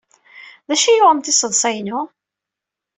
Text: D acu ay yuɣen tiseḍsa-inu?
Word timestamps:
D 0.67 0.69
acu 0.75 0.87
ay 0.87 0.97
yuɣen 0.97 1.19
tiseḍsa-inu? 1.19 2.01